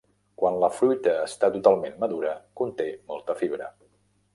[0.43, 3.75] Quan la fruita està totalment madura, conté molta fibra.